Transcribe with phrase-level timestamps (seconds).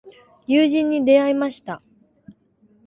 [0.47, 1.79] 友人に出会いました。